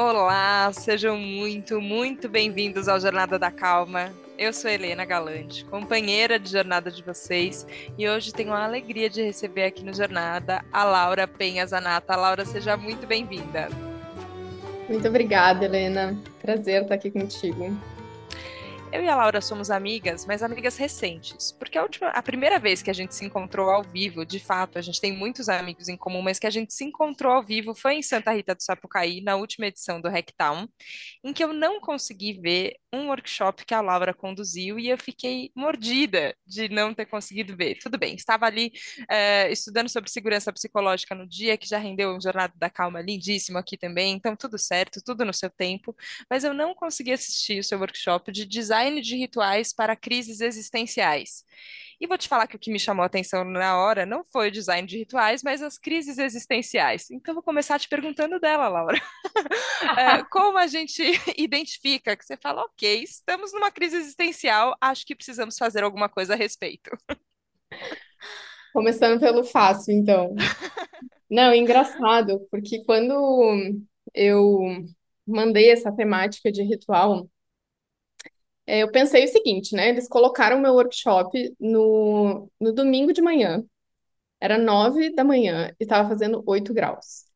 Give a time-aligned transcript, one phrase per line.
[0.00, 4.12] Olá, sejam muito, muito bem-vindos ao Jornada da Calma.
[4.38, 7.66] Eu sou Helena Galante, companheira de jornada de vocês,
[7.98, 12.14] e hoje tenho a alegria de receber aqui no Jornada a Laura Penha Zanata.
[12.14, 13.70] Laura, seja muito bem-vinda.
[14.88, 16.16] Muito obrigada, Helena.
[16.40, 17.76] Prazer estar aqui contigo.
[18.90, 22.80] Eu e a Laura somos amigas, mas amigas recentes, porque a, última, a primeira vez
[22.80, 25.96] que a gente se encontrou ao vivo, de fato, a gente tem muitos amigos em
[25.96, 29.20] comum, mas que a gente se encontrou ao vivo foi em Santa Rita do Sapucaí,
[29.20, 30.66] na última edição do Hacktown,
[31.22, 35.50] em que eu não consegui ver um workshop que a Laura conduziu e eu fiquei
[35.54, 37.76] mordida de não ter conseguido ver.
[37.78, 42.20] Tudo bem, estava ali uh, estudando sobre segurança psicológica no dia, que já rendeu um
[42.20, 45.94] Jornada da Calma lindíssimo aqui também, então tudo certo, tudo no seu tempo,
[46.30, 51.44] mas eu não consegui assistir o seu workshop de design de rituais para crises existenciais.
[52.00, 54.48] E vou te falar que o que me chamou a atenção na hora não foi
[54.48, 57.10] o design de rituais, mas as crises existenciais.
[57.10, 58.98] Então, vou começar te perguntando dela, Laura.
[59.98, 61.02] é, como a gente
[61.36, 66.34] identifica que você fala, ok, estamos numa crise existencial, acho que precisamos fazer alguma coisa
[66.34, 66.90] a respeito?
[68.72, 70.36] Começando pelo fácil, então.
[71.28, 73.12] Não, engraçado, porque quando
[74.14, 74.60] eu
[75.26, 77.37] mandei essa temática de ritual, é,
[78.68, 79.88] eu pensei o seguinte, né?
[79.90, 83.64] Eles colocaram meu workshop no, no domingo de manhã.
[84.40, 87.26] Era nove da manhã e estava fazendo oito graus.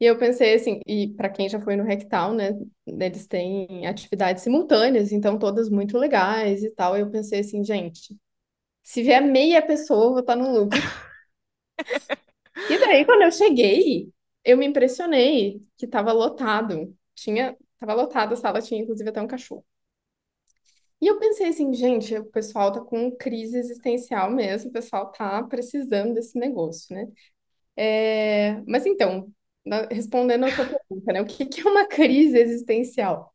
[0.00, 2.50] E eu pensei assim, e para quem já foi no Rectal, né?
[2.86, 6.96] Eles têm atividades simultâneas, então todas muito legais e tal.
[6.96, 8.16] Eu pensei assim, gente,
[8.82, 10.78] se vier meia pessoa, eu vou estar no lucro.
[12.68, 14.12] E daí, quando eu cheguei,
[14.44, 16.96] eu me impressionei que estava lotado.
[17.14, 19.64] Tinha, estava lotado, a sala tinha inclusive até um cachorro.
[21.00, 25.42] E eu pensei assim, gente, o pessoal tá com crise existencial mesmo, o pessoal tá
[25.44, 27.06] precisando desse negócio, né?
[27.76, 29.32] É, mas então,
[29.90, 31.22] respondendo a tua pergunta, né?
[31.22, 33.32] O que que é uma crise existencial?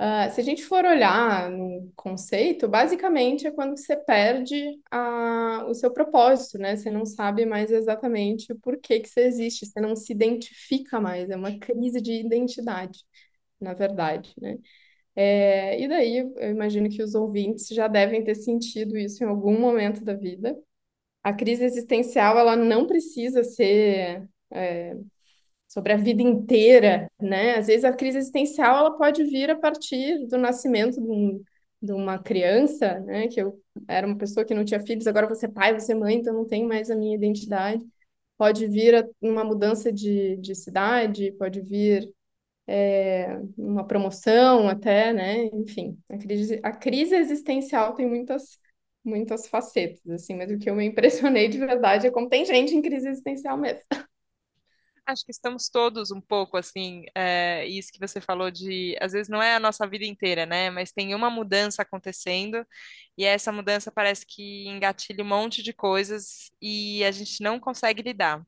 [0.00, 4.56] Uh, se a gente for olhar no conceito, basicamente é quando você perde
[4.90, 6.76] a, o seu propósito, né?
[6.76, 11.30] Você não sabe mais exatamente o porquê que você existe, você não se identifica mais,
[11.30, 13.00] é uma crise de identidade,
[13.60, 14.58] na verdade, né?
[15.16, 19.58] É, e daí, eu imagino que os ouvintes já devem ter sentido isso em algum
[19.58, 20.56] momento da vida.
[21.22, 24.96] A crise existencial, ela não precisa ser é,
[25.68, 27.56] sobre a vida inteira, né?
[27.56, 31.42] Às vezes a crise existencial, ela pode vir a partir do nascimento de, um,
[31.82, 33.28] de uma criança, né?
[33.28, 35.94] Que eu era uma pessoa que não tinha filhos, agora você é pai, você é
[35.96, 37.84] mãe, então não tem mais a minha identidade.
[38.38, 42.08] Pode vir uma mudança de, de cidade, pode vir
[42.66, 45.46] é, uma promoção até, né?
[45.46, 48.58] Enfim, a crise, a crise existencial tem muitas,
[49.04, 52.74] muitas facetas, assim, mas o que eu me impressionei de verdade é como tem gente
[52.74, 53.82] em crise existencial mesmo.
[55.06, 59.28] Acho que estamos todos um pouco assim, é, isso que você falou de, às vezes
[59.28, 60.70] não é a nossa vida inteira, né?
[60.70, 62.66] Mas tem uma mudança acontecendo
[63.16, 68.00] e essa mudança parece que engatilha um monte de coisas e a gente não consegue
[68.02, 68.42] lidar.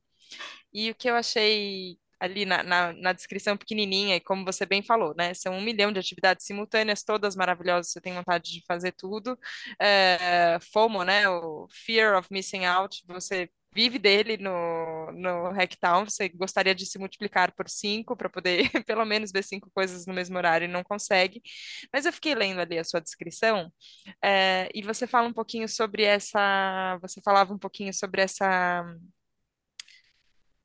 [0.73, 4.83] E o que eu achei ali na, na, na, descrição pequenininha, e como você bem
[4.83, 5.35] falou, né?
[5.35, 9.39] São um milhão de atividades simultâneas, todas maravilhosas, você tem vontade de fazer tudo.
[9.81, 11.29] É, FOMO, né?
[11.29, 16.99] O Fear of Missing Out, você vive dele no, no Hacktown, você gostaria de se
[16.99, 20.83] multiplicar por cinco para poder pelo menos ver cinco coisas no mesmo horário e não
[20.83, 21.43] consegue.
[21.93, 23.71] Mas eu fiquei lendo ali a sua descrição
[24.25, 28.83] é, e você fala um pouquinho sobre essa, você falava um pouquinho sobre essa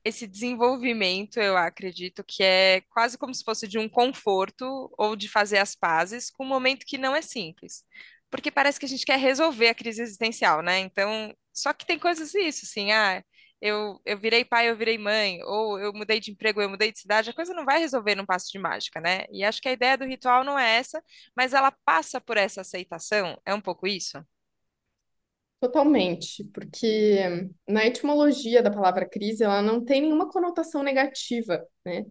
[0.03, 5.27] esse desenvolvimento, eu acredito que é quase como se fosse de um conforto ou de
[5.29, 7.83] fazer as pazes com um momento que não é simples.
[8.29, 10.79] Porque parece que a gente quer resolver a crise existencial, né?
[10.79, 13.23] Então, só que tem coisas isso, assim, ah,
[13.61, 16.99] eu, eu virei pai, eu virei mãe, ou eu mudei de emprego, eu mudei de
[16.99, 19.25] cidade, a coisa não vai resolver num passo de mágica, né?
[19.31, 21.03] E acho que a ideia do ritual não é essa,
[21.35, 24.17] mas ela passa por essa aceitação, é um pouco isso?
[25.61, 32.03] Totalmente, porque na etimologia da palavra crise, ela não tem nenhuma conotação negativa, né?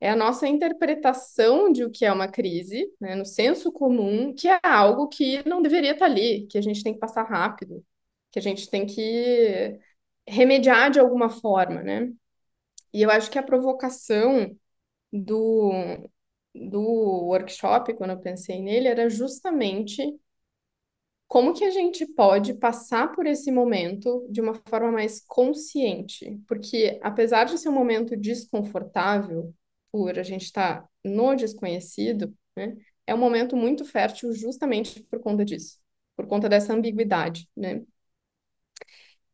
[0.00, 4.46] É a nossa interpretação de o que é uma crise, né, no senso comum, que
[4.48, 7.84] é algo que não deveria estar ali, que a gente tem que passar rápido,
[8.30, 9.78] que a gente tem que
[10.28, 12.12] remediar de alguma forma, né?
[12.92, 14.56] E eu acho que a provocação
[15.12, 15.72] do,
[16.54, 16.80] do
[17.28, 20.02] workshop, quando eu pensei nele, era justamente
[21.28, 26.40] como que a gente pode passar por esse momento de uma forma mais consciente?
[26.48, 29.54] Porque, apesar de ser um momento desconfortável,
[29.92, 32.76] por a gente estar tá no desconhecido, né,
[33.06, 35.78] é um momento muito fértil justamente por conta disso,
[36.16, 37.82] por conta dessa ambiguidade, né?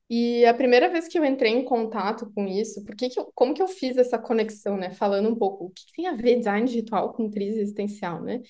[0.08, 3.54] E a primeira vez que eu entrei em contato com isso, por que eu, como
[3.54, 4.90] que eu fiz essa conexão, né?
[4.90, 8.42] Falando um pouco, o que tem a ver design de ritual com crise existencial, né?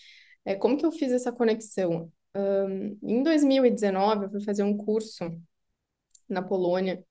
[0.45, 2.13] É, como que eu fiz essa conexão?
[2.35, 5.25] Ahn, em 2019, eu fui fazer um curso
[6.29, 7.05] na Polônia,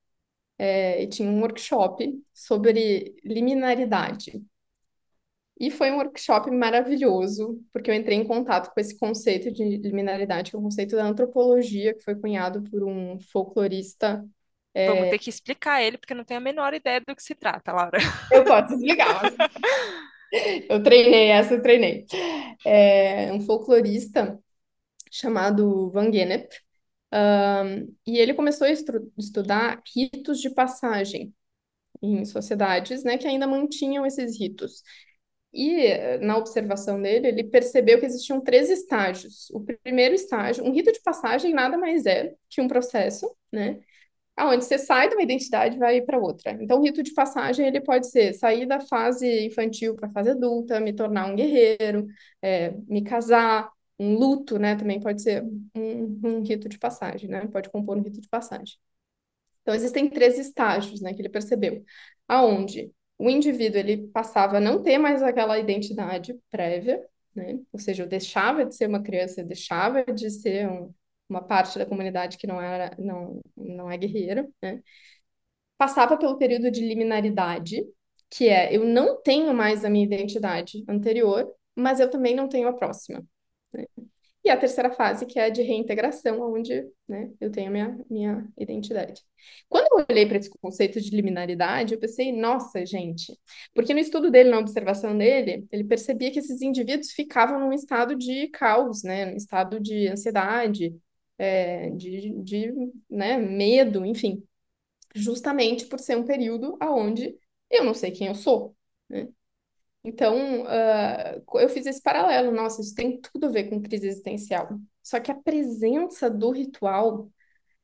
[0.58, 4.42] é, e tinha um workshop sobre liminaridade.
[5.60, 10.50] E foi um workshop maravilhoso, porque eu entrei em contato com esse conceito de liminaridade,
[10.50, 14.26] que é um conceito da antropologia, que foi cunhado por um folclorista.
[14.76, 17.36] Vamos ter que explicar ele, porque eu não tenho a menor ideia do que se
[17.36, 18.00] trata, Laura.
[18.32, 19.36] Eu posso explicar, mas
[20.68, 22.06] eu treinei, essa eu treinei.
[22.66, 24.40] É um folclorista
[25.14, 26.50] chamado Van Gennep,
[27.14, 28.72] um, e ele começou a
[29.18, 31.34] estudar ritos de passagem
[32.02, 34.84] em sociedades, né, que ainda mantinham esses ritos.
[35.54, 39.50] E eh, na observação dele, ele percebeu que existiam três estágios.
[39.52, 43.80] O primeiro estágio, um rito de passagem nada mais é que um processo, né?
[44.36, 46.52] Aonde você sai de uma identidade e vai para outra.
[46.62, 50.32] Então, o rito de passagem ele pode ser sair da fase infantil para a fase
[50.32, 52.08] adulta, me tornar um guerreiro,
[52.42, 54.76] é, me casar, um luto, né?
[54.76, 55.44] Também pode ser
[55.76, 57.48] um, um rito de passagem, né?
[57.48, 58.78] Pode compor um rito de passagem.
[59.62, 61.84] Então, existem três estágios, né, que ele percebeu,
[62.28, 67.02] aonde o indivíduo ele passava a não ter mais aquela identidade prévia,
[67.36, 70.94] né, ou seja, eu deixava de ser uma criança, eu deixava de ser um,
[71.30, 74.82] uma parte da comunidade que não era, não, não é guerreira, né,
[75.78, 77.84] passava pelo período de liminaridade,
[78.30, 82.68] que é eu não tenho mais a minha identidade anterior, mas eu também não tenho
[82.68, 83.24] a próxima.
[84.44, 88.06] E a terceira fase, que é a de reintegração, onde, né, eu tenho a minha,
[88.10, 89.22] minha identidade.
[89.70, 93.34] Quando eu olhei para esse conceito de liminaridade, eu pensei, nossa, gente,
[93.74, 98.16] porque no estudo dele, na observação dele, ele percebia que esses indivíduos ficavam num estado
[98.18, 100.94] de caos, né, num estado de ansiedade,
[101.38, 102.74] é, de, de,
[103.10, 104.44] né, medo, enfim,
[105.16, 107.38] justamente por ser um período aonde
[107.70, 108.76] eu não sei quem eu sou,
[109.10, 109.28] né?
[110.04, 112.52] Então, ah, eu fiz esse paralelo.
[112.52, 114.70] Nossa, isso tem tudo a ver com crise existencial.
[115.02, 117.30] Só que a presença do ritual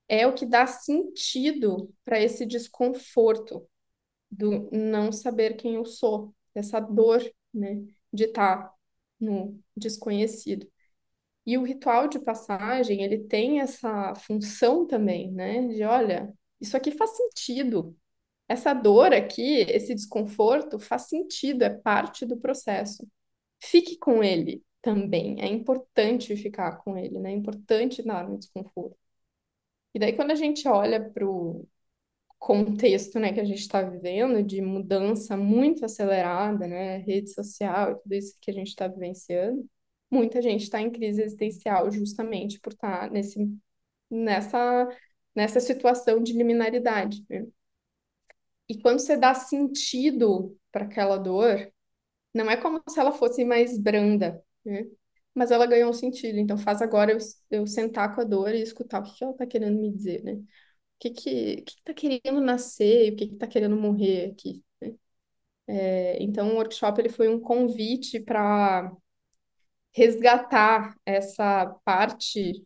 [0.08, 3.68] é o que dá sentido para esse desconforto
[4.32, 7.22] do não saber quem eu sou, essa dor,
[7.54, 7.84] né,
[8.14, 8.74] de estar
[9.20, 10.68] no desconhecido.
[11.46, 16.92] E o ritual de passagem, ele tem essa função também, né, de olha, isso aqui
[16.92, 17.98] faz sentido.
[18.50, 23.08] Essa dor aqui, esse desconforto faz sentido, é parte do processo.
[23.62, 25.40] Fique com ele também.
[25.42, 27.32] É importante ficar com ele, né?
[27.32, 28.98] É importante dar no desconforto.
[29.94, 31.68] E daí, quando a gente olha para o
[32.40, 38.14] contexto, né, que a gente está vivendo, de mudança muito acelerada, né, rede social, tudo
[38.16, 39.70] isso que a gente está vivenciando,
[40.12, 43.40] muita gente está em crise existencial justamente por estar nesse,
[44.10, 44.88] nessa,
[45.36, 47.48] nessa situação de liminaridade, né?
[48.70, 51.72] E quando você dá sentido para aquela dor,
[52.34, 54.86] não é como se ela fosse mais branda, né?
[55.36, 56.40] Mas ela ganhou um sentido.
[56.40, 57.20] Então faz agora eu,
[57.52, 60.34] eu sentar com a dor e escutar o que ela está querendo me dizer, né?
[60.36, 60.46] O
[61.00, 64.96] que que, que que tá querendo nascer o que que tá querendo morrer aqui, né?
[65.68, 68.92] É, então o workshop ele foi um convite para
[69.94, 72.66] resgatar essa parte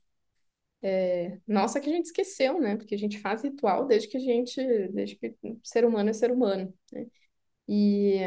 [0.84, 2.76] é, nossa que a gente esqueceu, né?
[2.78, 6.32] Porque a gente faz ritual desde que a gente, desde que ser humano é ser
[6.32, 7.08] humano, né?
[7.68, 8.20] E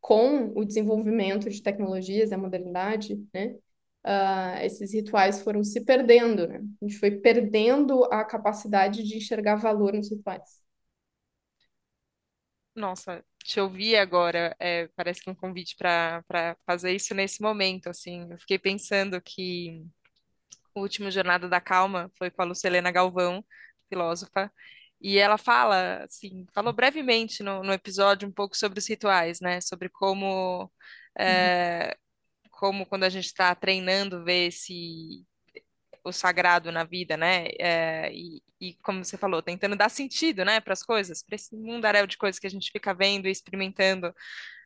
[0.00, 3.56] com o desenvolvimento de tecnologias, a modernidade, né,
[4.04, 6.60] ah, esses rituais foram se perdendo, né?
[6.82, 10.62] A gente foi perdendo a capacidade de enxergar valor nos rituais.
[12.74, 18.26] Nossa, te ouvir agora, é, parece que um convite para fazer isso nesse momento, assim.
[18.30, 19.86] Eu fiquei pensando que
[20.74, 23.44] o último Jornada da Calma foi com a Lucilena Galvão,
[23.88, 24.52] filósofa,
[25.00, 29.60] e ela fala, assim, falou brevemente no, no episódio um pouco sobre os rituais, né?
[29.60, 30.70] Sobre como,
[31.26, 31.26] Uhum.
[31.26, 31.96] é,
[32.50, 35.26] como quando a gente está treinando ver esse
[36.04, 37.46] o sagrado na vida, né?
[37.58, 41.56] É, e, e como você falou, tentando dar sentido, né, para as coisas, para esse
[41.56, 44.14] mundaréu de coisas que a gente fica vendo e experimentando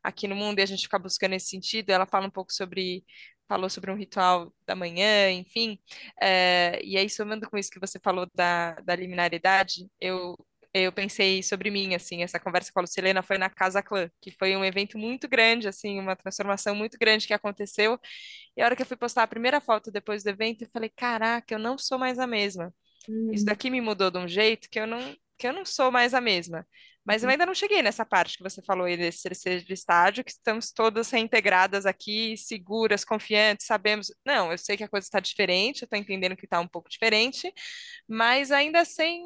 [0.02, 1.90] aqui no mundo e a gente fica buscando esse sentido.
[1.90, 3.04] Ela fala um pouco sobre
[3.48, 5.78] falou sobre um ritual da manhã, enfim.
[6.20, 10.36] É, e aí, somando com isso que você falou da, da liminaridade, eu
[10.74, 14.30] eu pensei sobre mim, assim, essa conversa com a Lucilena foi na Casa Clã, que
[14.30, 17.98] foi um evento muito grande, assim, uma transformação muito grande que aconteceu.
[18.56, 20.90] E a hora que eu fui postar a primeira foto depois do evento, eu falei,
[20.90, 22.74] caraca, eu não sou mais a mesma.
[23.30, 23.46] Isso Uhum.
[23.46, 26.20] daqui me mudou de um jeito que eu não, que eu não sou mais a
[26.20, 26.66] mesma.
[27.08, 30.30] Mas eu ainda não cheguei nessa parte que você falou aí desse terceiro estágio, que
[30.30, 34.12] estamos todas reintegradas aqui, seguras, confiantes, sabemos.
[34.26, 36.90] Não, eu sei que a coisa está diferente, eu estou entendendo que está um pouco
[36.90, 37.50] diferente,
[38.06, 39.24] mas ainda sem.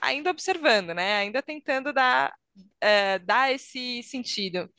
[0.00, 1.16] ainda observando, né?
[1.18, 2.32] Ainda tentando dar,
[2.80, 4.70] eh, dar esse sentido.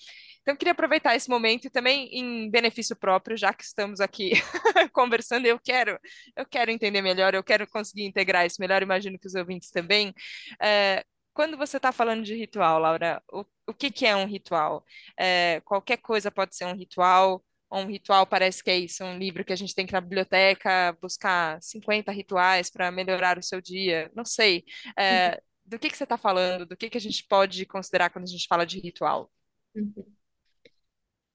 [0.41, 4.31] Então, eu queria aproveitar esse momento e também em benefício próprio, já que estamos aqui
[4.93, 5.99] conversando, eu quero,
[6.35, 10.13] eu quero entender melhor, eu quero conseguir integrar isso melhor, imagino que os ouvintes também.
[10.61, 14.85] Eh, quando você está falando de ritual, Laura, o, o que que é um ritual?
[15.19, 19.17] Eh, qualquer coisa pode ser um ritual, ou um ritual parece que é isso, um
[19.17, 23.43] livro que a gente tem que ir na biblioteca buscar 50 rituais para melhorar o
[23.43, 24.63] seu dia, não sei.
[24.85, 25.03] Uhum.
[25.03, 26.65] Eh, do que que você está falando?
[26.65, 29.31] Do que que a gente pode considerar quando a gente fala de ritual?
[29.75, 30.05] Uhum.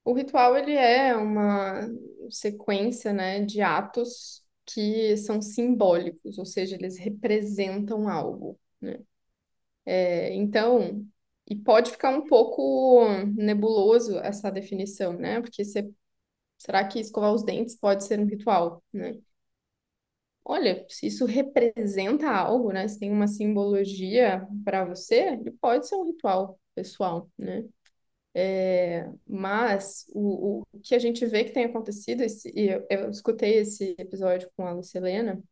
[0.05, 1.87] O ritual, ele é uma
[2.31, 9.01] sequência, né, de atos que são simbólicos, ou seja, eles representam algo, né?
[9.91, 11.07] É, então,
[11.47, 15.41] e pode ficar um pouco nebuloso essa definição, né?
[15.41, 15.91] Porque você,
[16.59, 19.21] será que escovar os dentes pode ser um ritual, né?
[20.45, 22.89] Olha, se isso representa algo, né?
[22.89, 27.65] Se tem uma simbologia para você, ele pode ser um ritual pessoal, né?
[28.35, 33.11] É, mas o, o que a gente vê que tem acontecido, esse, e eu, eu
[33.11, 35.43] escutei esse episódio com a Lucilena,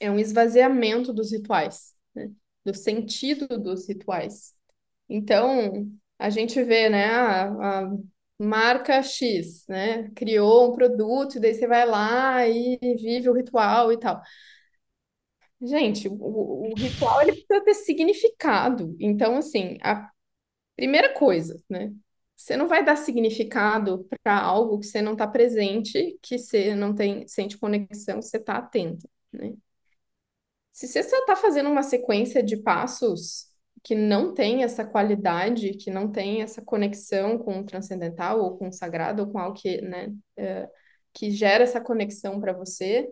[0.00, 2.30] é um esvaziamento dos rituais, né?
[2.66, 4.54] Do sentido dos rituais.
[5.08, 7.90] Então, a gente vê, né, a, a
[8.40, 13.98] marca X, né, criou um produto, daí você vai lá e vive o ritual e
[14.00, 14.22] tal.
[15.60, 16.14] Gente, o,
[16.70, 18.94] o ritual ele precisa ter significado.
[19.00, 20.10] Então, assim, a
[20.76, 21.92] primeira coisa, né?
[22.36, 26.94] Você não vai dar significado para algo que você não está presente, que você não
[26.94, 29.54] tem, sente conexão, você está atento, né?
[30.76, 33.46] Se você está fazendo uma sequência de passos
[33.82, 38.68] que não tem essa qualidade, que não tem essa conexão com o transcendental ou com
[38.68, 40.68] o sagrado ou com algo que, né, é,
[41.14, 43.10] que gera essa conexão para você,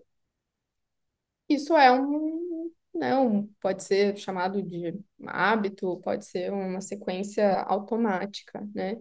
[1.49, 4.95] isso é um, né, um, pode ser chamado de
[5.27, 8.99] hábito, pode ser uma sequência automática, né?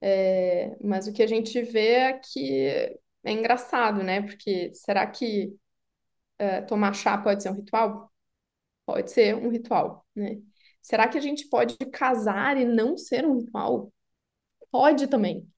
[0.00, 4.22] É, mas o que a gente vê é que é engraçado, né?
[4.22, 5.56] Porque será que
[6.38, 8.12] é, tomar chá pode ser um ritual?
[8.86, 10.38] Pode ser um ritual, né?
[10.82, 13.92] Será que a gente pode casar e não ser um ritual?
[14.70, 15.48] Pode também.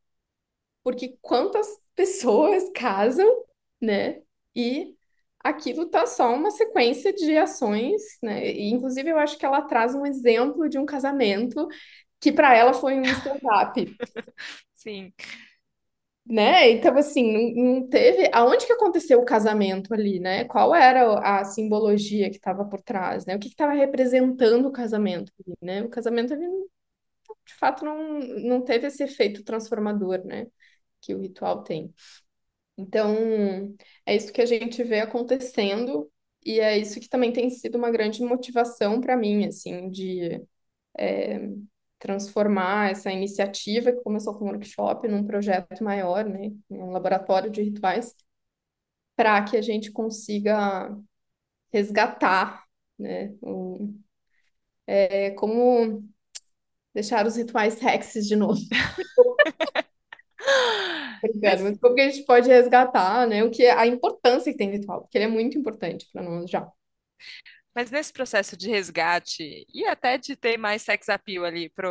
[0.82, 1.66] Porque quantas
[1.96, 3.44] pessoas casam,
[3.80, 4.22] né?
[4.54, 4.94] E
[5.40, 8.46] aquilo tá só uma sequência de ações, né?
[8.52, 11.68] E, inclusive, eu acho que ela traz um exemplo de um casamento
[12.20, 13.96] que para ela foi um stand-up,
[14.74, 15.12] Sim.
[16.26, 16.70] Né?
[16.72, 18.30] Então, assim, não, teve.
[18.32, 20.44] Aonde que aconteceu o casamento ali, né?
[20.44, 23.36] Qual era a simbologia que estava por trás, né?
[23.36, 25.82] O que estava representando o casamento ali, né?
[25.82, 26.46] O casamento, ele,
[27.46, 30.46] de fato, não, não teve esse efeito transformador, né?
[31.00, 31.94] Que o ritual tem.
[32.78, 33.16] Então,
[34.06, 36.10] é isso que a gente vê acontecendo,
[36.44, 40.42] e é isso que também tem sido uma grande motivação para mim, assim, de
[41.98, 47.62] transformar essa iniciativa que começou com um workshop num projeto maior, né, um laboratório de
[47.62, 48.14] rituais,
[49.16, 50.94] para que a gente consiga
[51.72, 52.64] resgatar,
[52.98, 53.94] né, o,
[54.86, 56.04] é, como
[56.94, 58.60] deixar os rituais sexys de novo.
[61.24, 64.70] Obrigada, Mas como que a gente pode resgatar, né, o que a importância que tem
[64.70, 66.66] ritual, porque ele é muito importante para nós já.
[67.76, 71.90] Mas nesse processo de resgate e até de ter mais sex appeal ali pra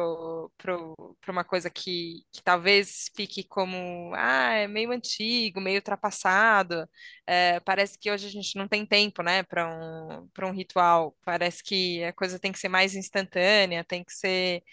[1.29, 6.89] uma coisa que, que talvez fique como, ah, é meio antigo, meio ultrapassado,
[7.27, 11.15] é, parece que hoje a gente não tem tempo, né, para um, para um ritual,
[11.23, 14.63] parece que a coisa tem que ser mais instantânea, tem que ser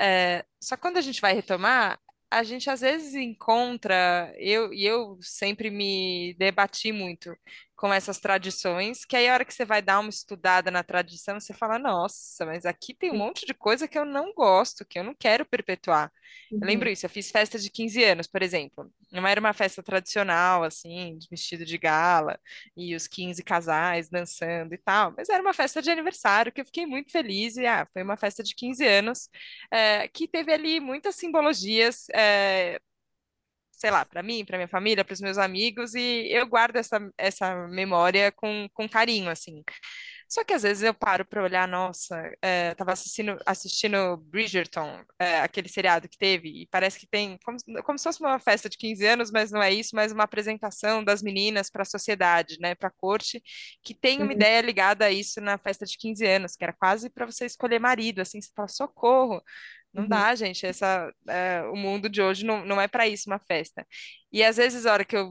[0.00, 1.98] é, só quando a gente vai retomar,
[2.30, 7.36] a gente às vezes encontra, eu e eu sempre me debati muito
[7.84, 11.38] com essas tradições, que aí a hora que você vai dar uma estudada na tradição,
[11.38, 14.98] você fala, nossa, mas aqui tem um monte de coisa que eu não gosto, que
[14.98, 16.10] eu não quero perpetuar.
[16.60, 18.90] Eu lembro Uhum, isso, eu fiz festa de 15 anos, por exemplo.
[19.12, 22.40] Não era uma festa tradicional, assim, de vestido de gala,
[22.74, 26.64] e os 15 casais dançando e tal, mas era uma festa de aniversário que eu
[26.64, 29.28] fiquei muito feliz, e ah, foi uma festa de 15 anos,
[29.70, 32.80] eh, que teve ali muitas simbologias, eh,
[33.84, 36.98] sei lá, para mim, para minha família, para os meus amigos, e eu guardo essa,
[37.18, 39.62] essa memória com, com carinho, assim.
[40.26, 45.40] Só que às vezes eu paro para olhar, nossa, é, tava assistindo, assistindo Bridgerton, é,
[45.40, 48.78] aquele seriado que teve, e parece que tem como, como se fosse uma festa de
[48.78, 52.74] 15 anos, mas não é isso, mas uma apresentação das meninas para a sociedade, né,
[52.74, 53.42] para a corte,
[53.82, 56.72] que tem uma uhum, ideia ligada a isso na festa de 15 anos, que era
[56.72, 59.42] quase para você escolher marido, assim, você fala, socorro.
[59.94, 60.66] Não uhum, dá, gente.
[60.66, 63.86] Essa, é, o mundo de hoje não, não é para isso uma festa.
[64.32, 65.30] E às vezes, a hora que eu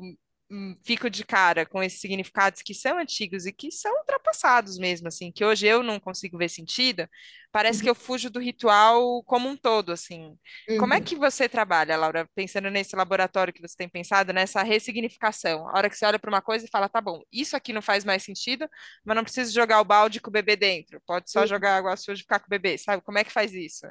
[0.51, 5.07] hum, fico de cara com esses significados que são antigos e que são ultrapassados mesmo,
[5.07, 7.07] assim, que hoje eu não consigo ver sentido,
[7.51, 10.37] parece que Uhum, eu fujo do ritual como um todo, assim.
[10.75, 11.03] Como é uhum.
[11.03, 15.67] que você trabalha, Laura, pensando nesse laboratório que você tem pensado, nessa ressignificação?
[15.69, 17.81] A hora que você olha para uma coisa e fala, tá bom, isso aqui não
[17.81, 18.67] faz mais sentido,
[19.05, 21.47] mas não preciso jogar o balde com o bebê dentro, pode só uhum.
[21.47, 23.03] jogar água suja e ficar com o bebê, sabe?
[23.03, 23.85] Como é que faz isso?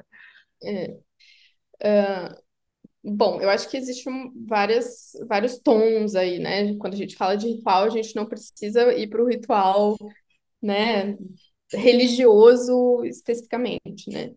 [0.63, 0.97] É.
[1.83, 2.37] Ah,
[3.03, 6.75] bom, eu acho que existem várias, vários tons aí, né?
[6.77, 9.97] Quando a gente fala de ritual, a gente não precisa ir para o ritual,
[10.61, 11.17] né,
[11.73, 14.33] religioso especificamente, né?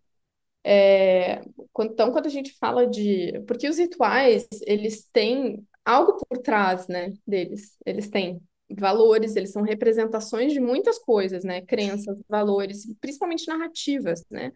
[0.64, 1.40] É,
[1.80, 3.40] Então, quando a gente fala de...
[3.46, 7.76] Porque os rituais, eles têm algo por trás, né, deles.
[7.86, 8.40] Eles têm
[8.78, 11.60] valores, eles são representações de muitas coisas, né?
[11.62, 14.52] Crenças, valores, principalmente narrativas, né?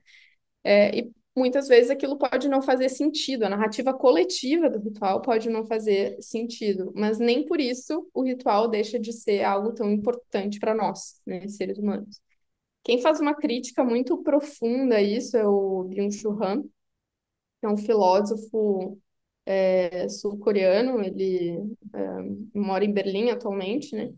[0.64, 5.48] É, e muitas vezes aquilo pode não fazer sentido, a narrativa coletiva do ritual pode
[5.48, 10.58] não fazer sentido, mas nem por isso o ritual deixa de ser algo tão importante
[10.58, 12.20] para nós, né, seres humanos.
[12.82, 16.62] Quem faz uma crítica muito profunda a isso é o Byung-Chul Han,
[17.60, 18.98] que é um filósofo
[19.46, 21.58] é, sul-coreano, ele
[21.94, 24.12] é, mora em Berlim atualmente, né?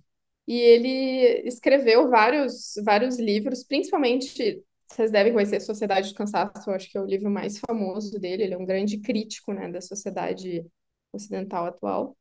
[0.47, 6.91] E ele escreveu vários, vários livros, principalmente, vocês devem conhecer Sociedade do Cansaço, eu acho
[6.91, 10.65] que é o livro mais famoso dele, ele é um grande crítico, né, da sociedade
[11.13, 12.17] ocidental atual.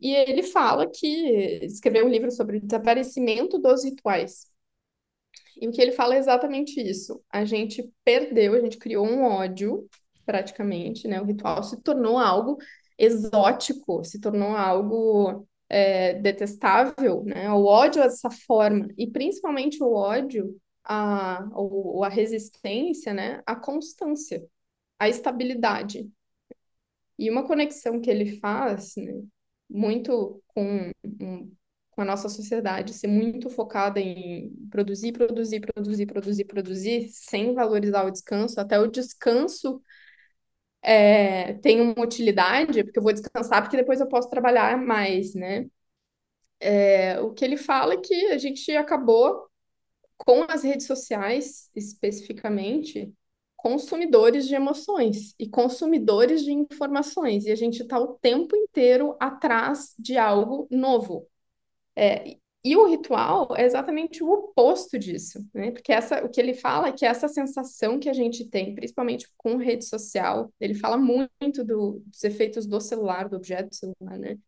[0.00, 4.46] E ele fala que escreveu um livro sobre o desaparecimento dos rituais.
[5.60, 7.22] E o que ele fala é exatamente isso.
[7.30, 9.88] A gente perdeu, a gente criou um ódio,
[10.26, 11.20] praticamente, né?
[11.20, 12.58] O ritual se tornou algo
[12.98, 17.50] exótico, se tornou algo é, detestável, né?
[17.52, 23.42] O ódio dessa forma, e principalmente o ódio a, ou a resistência, né?
[23.46, 24.44] A constância,
[24.98, 26.10] a estabilidade.
[27.18, 29.22] E uma conexão que ele faz, né,
[29.70, 30.90] muito com,
[31.90, 38.04] com a nossa sociedade, ser muito focada em produzir, produzir, produzir, produzir, produzir, sem valorizar
[38.04, 39.80] o descanso, até o descanso
[40.82, 45.66] é, tem uma utilidade, porque eu vou descansar, porque depois eu posso trabalhar mais, né?
[46.60, 49.48] É, o que ele fala é que a gente acabou
[50.16, 53.12] com as redes sociais, especificamente,
[53.56, 57.46] consumidores de emoções e consumidores de informações.
[57.46, 61.26] E a gente está o tempo inteiro atrás de algo novo.
[61.96, 65.70] É, e o ritual é exatamente o oposto disso, né?
[65.70, 69.28] Porque essa, o que ele fala é que essa sensação que a gente tem, principalmente
[69.36, 74.38] com rede social, ele fala muito do, dos efeitos do celular, do objeto celular, né?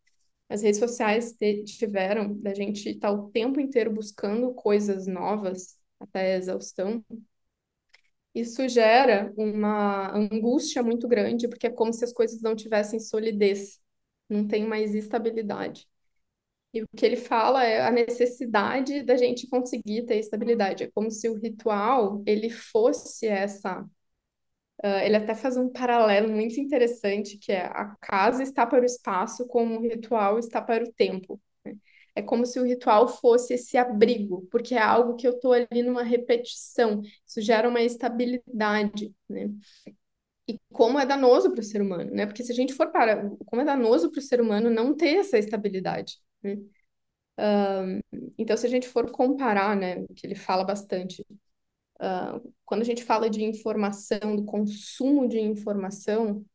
[0.49, 6.37] As redes sociais tiveram da gente estar o tempo inteiro buscando coisas novas até a
[6.37, 7.03] exaustão.
[8.33, 13.79] Isso gera uma angústia muito grande, porque é como se as coisas não tivessem solidez,
[14.29, 15.87] não tem mais estabilidade.
[16.73, 20.85] E o que ele fala é a necessidade da gente conseguir ter estabilidade.
[20.85, 23.85] É como se o ritual ele fosse essa.
[24.83, 28.85] Ah, ele até faz um paralelo muito interessante, que é a casa está para o
[28.85, 31.41] espaço, como o ritual está para o tempo.
[31.65, 31.75] né?
[32.15, 35.83] É como se o ritual fosse esse abrigo, porque é algo que eu estou ali
[35.83, 37.01] numa repetição.
[37.27, 39.49] Isso gera uma estabilidade, né?
[40.47, 42.25] E como é danoso para o ser humano, né?
[42.25, 45.17] Porque se a gente for para, como é danoso para o ser humano não ter
[45.17, 46.57] essa estabilidade, né?
[48.37, 51.25] Então, se a gente for comparar, né, que ele fala bastante,
[51.99, 56.45] ah, quando a gente fala de informação, do consumo de informação,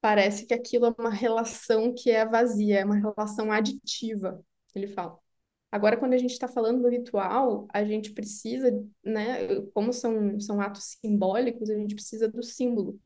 [0.00, 5.18] parece que aquilo é uma relação que é vazia, é uma relação aditiva, ele fala.
[5.70, 8.70] Agora, quando a gente está falando do ritual, a gente precisa,
[9.02, 13.00] né, como são, são atos simbólicos, a gente precisa do símbolo.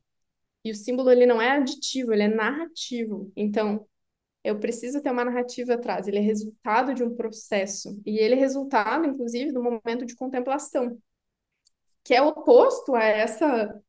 [0.65, 3.31] E o símbolo, ele não é aditivo, ele é narrativo.
[3.37, 3.87] Então,
[4.43, 6.07] eu preciso ter uma narrativa atrás.
[6.07, 8.01] Ele é resultado de um processo.
[8.05, 10.97] E ele é resultado, inclusive, do momento de contemplação,
[12.07, 13.83] que é oposto a essa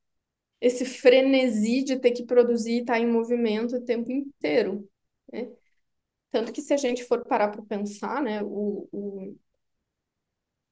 [0.60, 4.88] esse frenesi de ter que produzir e estar em movimento o tempo inteiro,
[5.32, 5.50] né?
[6.30, 9.36] Tanto que se a gente for parar para pensar, né, o, o,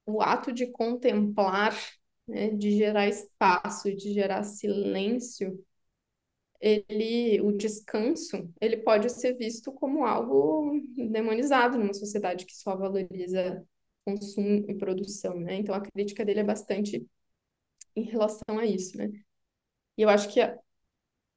[0.05, 1.75] o ato de contemplar,
[2.27, 5.63] né, de gerar espaço, de gerar silêncio,
[6.59, 10.81] ele, o descanso, ele pode ser visto como algo
[11.11, 13.63] demonizado numa sociedade que só valoriza
[14.05, 15.55] consumo e produção, né?
[15.55, 17.05] Então a crítica dele é bastante
[17.97, 19.11] em relação a isso, né?
[19.97, 20.39] E eu acho que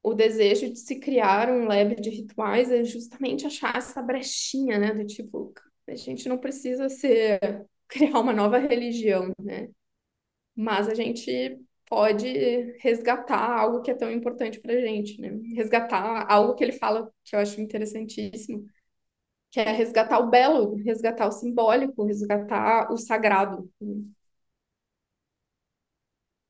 [0.03, 4.93] o desejo de se criar um lab de rituais é justamente achar essa brechinha, né?
[4.93, 5.53] Do tipo,
[5.87, 7.39] a gente não precisa ser
[7.87, 9.69] criar uma nova religião, né?
[10.55, 12.27] Mas a gente pode
[12.79, 15.29] resgatar algo que é tão importante para gente, né?
[15.55, 18.65] Resgatar algo que ele fala que eu acho interessantíssimo,
[19.51, 23.69] que é resgatar o belo, resgatar o simbólico, resgatar o sagrado.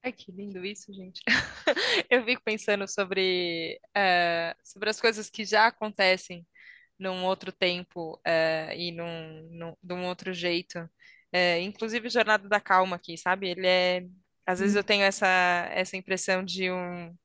[0.03, 1.21] Ai, que lindo isso, gente.
[2.09, 6.45] Eu fico pensando sobre, eh, sobre as coisas que já acontecem
[6.99, 10.89] num outro tempo, eh, e num, num, de um outro jeito.
[11.31, 13.49] Eh, inclusive Jornada da Calma aqui, sabe?
[13.49, 14.03] Ele é.
[14.45, 15.27] Às vezes eu tenho essa,
[15.71, 17.15] essa impressão de um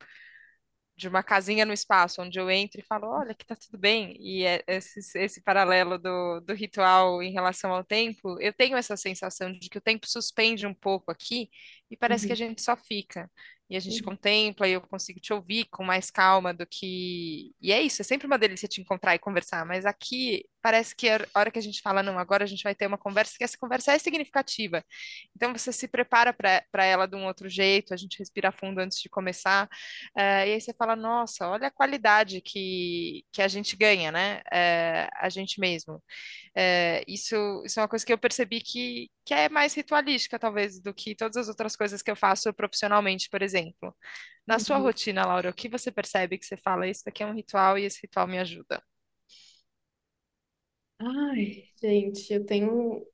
[0.97, 4.17] de uma casinha no espaço, onde eu entro e falo, olha, aqui tá tudo bem.
[4.21, 8.97] E é esse, esse paralelo do, do ritual em relação ao tempo, eu tenho essa
[8.97, 11.51] sensação de que o tempo suspende um pouco aqui
[11.91, 13.31] e parece que a Uhum, gente só fica.
[13.69, 17.53] E a gente uhum, contempla e eu consigo te ouvir com mais calma do que.
[17.61, 21.09] E é isso, é sempre uma delícia te encontrar e conversar, mas aqui parece que
[21.09, 23.45] a hora que a gente fala, não, agora a gente vai ter uma conversa, que
[23.45, 24.85] essa conversa é significativa.
[25.35, 29.01] Então você se prepara para ela de um outro jeito, a gente respira fundo antes
[29.01, 29.69] de começar.
[30.17, 34.43] Eh, e aí você fala, nossa, olha a qualidade que, que a gente ganha, né?
[34.53, 36.03] Eh, a gente mesmo.
[36.57, 40.81] Eh, isso, isso é uma coisa que eu percebi que, que é mais ritualística, talvez,
[40.81, 43.56] do que todas as outras coisas que eu faço profissionalmente, por exemplo.
[44.47, 44.85] Na sua uhum.
[44.85, 47.85] rotina, Laura, o que você percebe que você fala, isso daqui é um ritual e
[47.85, 48.83] esse ritual me ajuda?
[50.99, 53.07] Ai, gente, eu tenho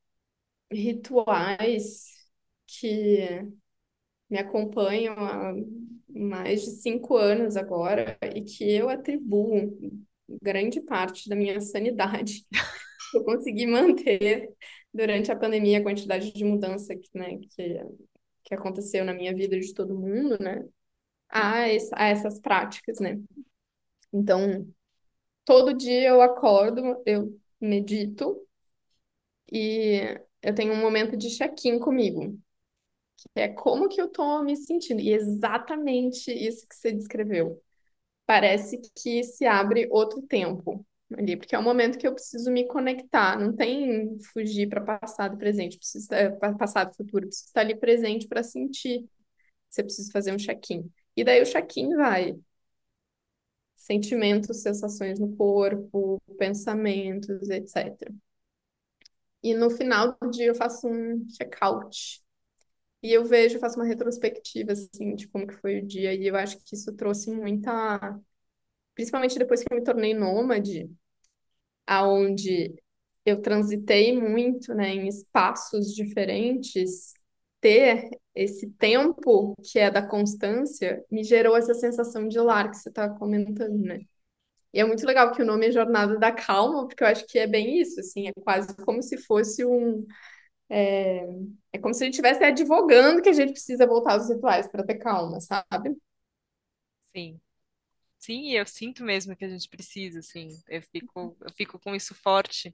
[0.70, 2.06] rituais
[2.66, 3.42] que
[4.30, 5.54] me acompanham há
[6.08, 9.76] mais de cinco anos agora e que eu atribuo
[10.42, 12.46] grande parte da minha sanidade.
[13.14, 14.50] Eu consegui manter
[14.92, 17.78] durante a pandemia a quantidade de mudança que, né, que,
[18.52, 20.64] que aconteceu na minha vida de todo mundo, né,
[21.30, 23.20] a, a essas práticas, né.
[24.12, 24.66] Então,
[25.44, 28.40] todo dia eu acordo, eu medito
[29.52, 32.38] e eu tenho um momento de check-in comigo.
[33.34, 35.00] É como que eu tô me sentindo.
[35.00, 37.62] E exatamente isso que você descreveu.
[38.26, 40.86] Parece que se abre outro tempo
[41.18, 43.38] ali, porque é o momento que eu preciso me conectar.
[43.38, 48.42] Não tem fugir para passado presente, preciso para passado futuro, preciso estar ali presente para
[48.42, 49.08] sentir.
[49.70, 50.90] Você precisa fazer um check-in.
[51.16, 52.36] E daí o check-in vai
[53.76, 58.12] sentimentos, sensações no corpo, pensamentos, etc.
[59.42, 62.22] E no final do dia eu faço um check-out.
[63.02, 66.36] E eu vejo, faço uma retrospectiva, assim, de como que foi o dia, e eu
[66.36, 68.20] acho que isso trouxe muita,
[68.94, 70.90] principalmente depois que eu me tornei nômade,
[71.86, 72.74] aonde
[73.24, 77.14] eu transitei muito, né, em espaços diferentes,
[77.60, 82.88] ter esse tempo que é da constância me gerou essa sensação de lar que você
[82.88, 84.00] está comentando, né?
[84.72, 87.38] E é muito legal que o nome é Jornada da Calma, porque eu acho que
[87.38, 90.06] é bem isso, assim, é quase como se fosse um
[90.70, 91.26] é,
[91.72, 94.96] é como se ele estivesse advogando que a gente precisa voltar aos rituais para ter
[94.98, 95.96] calma, sabe?
[97.12, 97.40] Sim.
[98.24, 102.14] Sim, eu sinto mesmo que a gente precisa, assim, eu fico, eu fico com isso
[102.14, 102.72] forte.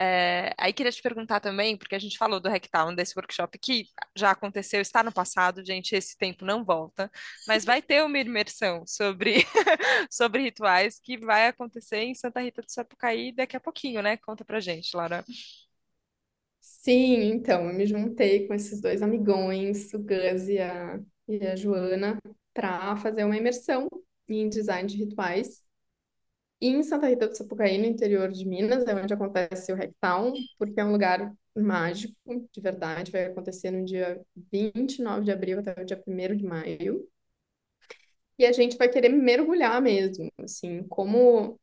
[0.00, 3.86] É, aí queria te perguntar também, porque a gente falou do Hacktown, desse workshop que
[4.16, 7.10] já aconteceu, está no passado, gente, esse tempo não volta,
[7.46, 9.44] mas vai ter uma imersão sobre,
[10.10, 14.16] sobre rituais que vai acontecer em Santa Rita do Sapucaí daqui a pouquinho, né?
[14.16, 15.24] Conta pra gente, Laura.
[16.60, 21.56] Sim, então, eu me juntei com esses dois amigões, o Gus e a, e a
[21.56, 22.18] Joana,
[22.54, 23.88] para fazer uma imersão
[24.38, 25.64] em design de rituais.
[26.60, 30.78] em Santa Rita do Sapucaí, no interior de Minas, é onde acontece o Hacktown, porque
[30.80, 32.14] é um lugar mágico,
[32.52, 33.10] de verdade.
[33.12, 34.20] Vai acontecer no dia
[34.52, 37.06] 29 de abril até o dia primeiro de maio.
[38.38, 41.60] E a gente vai querer mergulhar mesmo, assim, como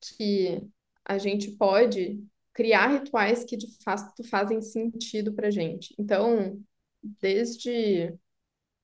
[0.00, 0.62] que
[1.04, 5.94] a gente pode criar rituais que de fato fazem sentido para gente.
[5.98, 6.60] Então,
[7.02, 8.14] desde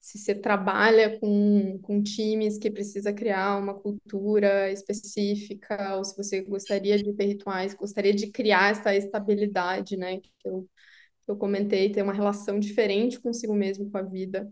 [0.07, 6.43] se você trabalha com, com times que precisa criar uma cultura específica, ou se você
[6.43, 10.63] gostaria de ter rituais, gostaria de criar essa estabilidade, né, que eu,
[11.25, 14.49] que eu comentei, ter uma relação diferente consigo mesmo, com a vida,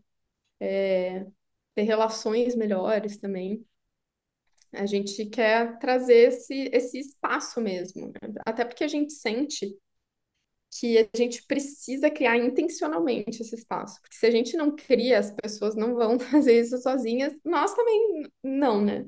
[0.58, 3.64] ter relações melhores também.
[4.72, 8.34] A gente quer trazer esse, esse espaço mesmo, né?
[8.44, 9.78] Até porque a gente sente
[10.78, 14.00] que a gente precisa criar intencionalmente esse espaço.
[14.00, 18.24] Porque se a gente não cria, as pessoas não vão fazer isso sozinhas, nós também
[18.42, 19.06] não, né?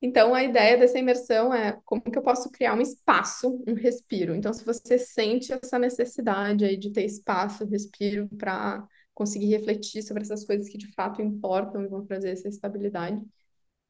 [0.00, 4.34] Então, a ideia dessa imersão é como que eu posso criar um espaço, um respiro.
[4.34, 10.22] Então, se você sente essa necessidade aí de ter espaço, respiro para conseguir refletir sobre
[10.24, 13.22] essas coisas que de fato importam e vão trazer essa estabilidade,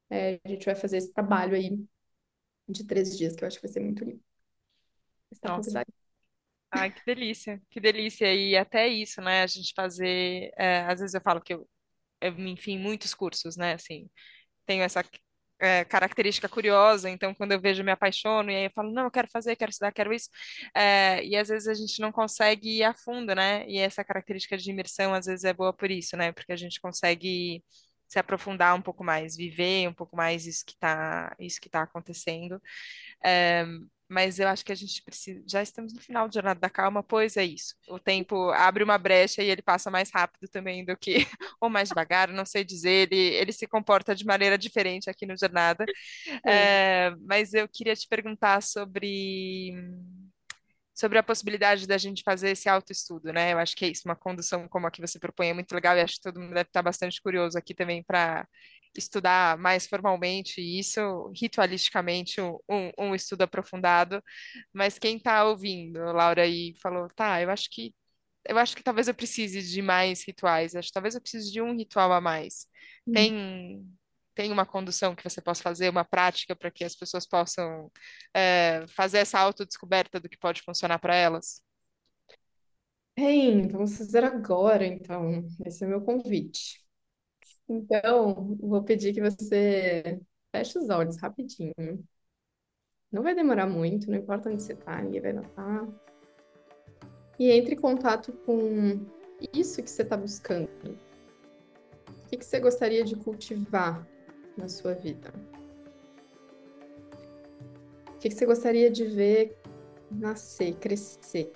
[0.09, 1.83] é, a gente vai fazer esse trabalho aí
[2.69, 4.21] de três dias, que eu acho que vai ser muito lindo.
[5.31, 5.61] Está Nossa.
[5.61, 6.02] convidado.
[6.75, 8.33] Ai, que delícia, que delícia.
[8.33, 9.43] E até isso, né?
[9.43, 10.51] A gente fazer.
[10.57, 11.67] é, às vezes eu falo que eu,
[12.21, 12.33] eu
[12.73, 13.73] em muitos cursos, né?
[13.73, 14.09] Assim,
[14.65, 15.03] tenho essa
[15.59, 19.05] é, característica curiosa, então quando eu vejo eu me apaixono e aí eu falo, não,
[19.05, 20.29] eu quero fazer, quero estudar, quero isso,
[20.75, 23.67] é, e às vezes a gente não consegue ir a fundo, né?
[23.69, 26.31] E essa característica de imersão às vezes é boa por isso, né?
[26.33, 27.63] Porque a gente consegue
[28.07, 31.83] se aprofundar um pouco mais, viver um pouco mais isso que está isso que tá
[31.83, 32.61] acontecendo.
[33.23, 33.65] É,
[34.13, 35.43] mas eu acho que a gente precisa.
[35.47, 37.75] Já estamos no final de Jornada da Calma, pois é isso.
[37.89, 41.15] O tempo abre uma brecha e ele passa mais rápido também do que,
[41.59, 43.11] ou mais devagar, não sei dizer.
[43.11, 45.85] Ele, ele se comporta de maneira diferente aqui no Jornada.
[46.45, 49.73] É, mas eu queria te perguntar sobre
[50.93, 53.53] sobre a possibilidade da gente fazer esse autoestudo, né?
[53.53, 55.97] Eu acho que é isso, uma condução como a que você propõe é muito legal
[55.97, 58.47] e acho que todo mundo deve estar bastante curioso aqui também para
[58.95, 62.59] estudar mais formalmente isso, ritualisticamente, um,
[62.97, 64.21] um estudo aprofundado.
[64.73, 67.93] Mas quem está ouvindo, Laura, e falou, tá, eu acho que
[68.47, 71.61] eu acho que talvez eu precise de mais rituais, acho que talvez eu precise de
[71.61, 72.67] um ritual a mais.
[73.07, 73.13] Hum.
[73.13, 73.97] Tem
[74.35, 77.91] tem uma condução que você possa fazer, uma prática para que as pessoas possam
[78.33, 81.61] é, fazer essa autodescoberta do que pode funcionar para elas?
[83.15, 85.45] Bem, vamos fazer agora, então.
[85.65, 86.82] Esse é o meu convite.
[87.67, 90.19] Então, vou pedir que você
[90.51, 91.73] feche os olhos rapidinho.
[93.11, 95.87] Não vai demorar muito, não importa onde você está, ninguém vai notar.
[97.39, 99.05] E entre em contato com
[99.53, 100.69] isso que você está buscando.
[102.07, 104.07] O que, que você gostaria de cultivar
[104.57, 105.31] na sua vida?
[108.09, 109.57] O que, que você gostaria de ver
[110.09, 111.53] nascer, crescer?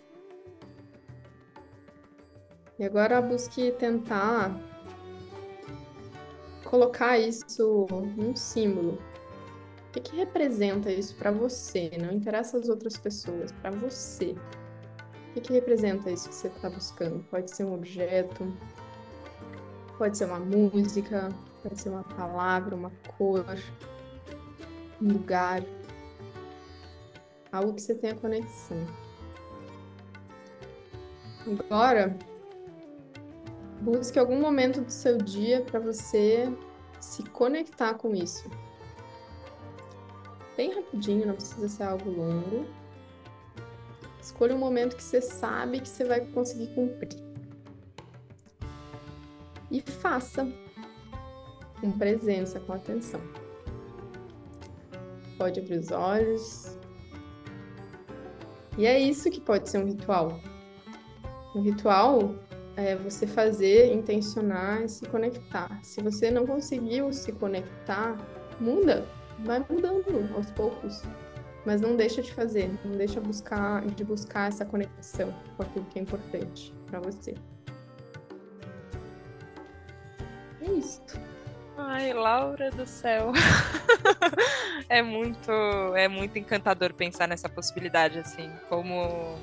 [2.77, 4.51] E agora busque tentar
[6.69, 8.99] colocar isso num símbolo.
[9.89, 11.91] O que, que representa isso para você?
[11.99, 14.35] Não interessa as outras pessoas, para você.
[15.29, 17.23] O que, que representa isso que você está buscando?
[17.31, 18.53] Pode ser um objeto,
[19.97, 21.33] pode ser uma música,
[21.67, 23.45] Pode ser uma palavra, uma cor,
[25.01, 25.61] um lugar,
[27.51, 28.77] algo que você tenha conexão.
[31.45, 32.17] Agora,
[33.81, 36.51] busque algum momento do seu dia para você
[36.99, 38.49] se conectar com isso.
[40.55, 42.65] Bem rapidinho, não precisa ser algo longo.
[44.21, 47.21] Escolha um momento que você sabe que você vai conseguir cumprir.
[49.69, 50.51] E faça
[51.79, 53.21] com presença, com atenção.
[55.37, 56.77] Pode abrir os olhos.
[58.77, 60.39] E é isso que pode ser um ritual.
[61.55, 62.35] Um ritual
[62.77, 65.79] é você fazer, intencionar e se conectar.
[65.83, 68.15] Se você não conseguiu se conectar,
[68.59, 69.03] muda,
[69.39, 71.01] vai mudando aos poucos.
[71.65, 75.97] Mas não deixa de fazer, não deixa buscar, de buscar essa conexão com aquilo que
[75.97, 77.33] é importante para você.
[80.61, 81.01] É isso.
[81.75, 83.31] Ai, Laura do céu.
[84.87, 85.51] é muito,
[85.95, 89.35] é muito encantador pensar nessa possibilidade assim, como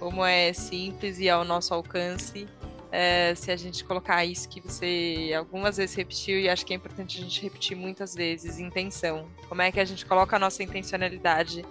[0.00, 2.48] como é simples e ao nosso alcance.
[2.90, 6.76] É, se a gente colocar isso que você algumas vezes repetiu e acho que é
[6.76, 9.28] importante a gente repetir muitas vezes, intenção.
[9.48, 11.64] Como é que a gente coloca a nossa intencionalidade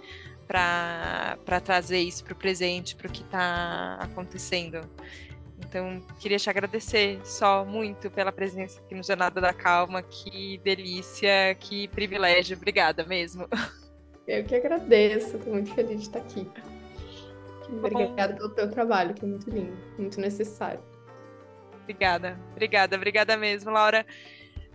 [0.46, 4.80] para trazer isso para o presente, para o que está acontecendo.
[5.58, 10.02] Então, queria te agradecer só muito pela presença aqui no Jornada da Calma.
[10.02, 12.56] Que delícia, que privilégio.
[12.56, 13.46] Obrigada mesmo.
[14.26, 16.48] Eu que agradeço, estou muito feliz de estar aqui.
[17.78, 20.80] Obrigada pelo teu trabalho, que é muito lindo, muito necessário.
[21.82, 24.06] Obrigada, obrigada, obrigada mesmo, Laura.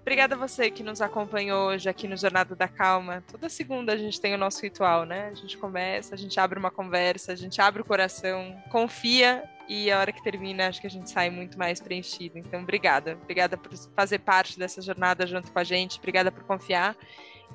[0.06, 3.24] Obrigada a você que nos acompanhou hoje aqui no Jornada da Calma.
[3.32, 5.30] Toda segunda a gente tem o nosso ritual, né?
[5.30, 9.90] A gente começa, a gente abre uma conversa, a gente abre o coração, confia e
[9.90, 12.38] a hora que termina, acho que a gente sai muito mais preenchido.
[12.38, 13.18] Então, obrigada.
[13.20, 15.98] Obrigada por fazer parte dessa jornada junto com a gente.
[15.98, 16.96] Obrigada por confiar.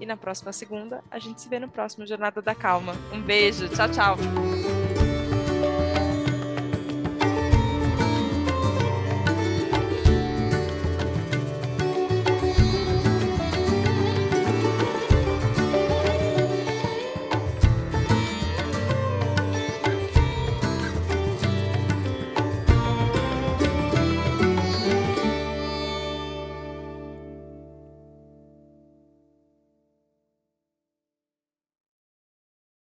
[0.01, 2.95] E na próxima segunda, a gente se vê no próximo Jornada da Calma.
[3.13, 3.69] Um beijo.
[3.69, 4.80] Tchau, tchau.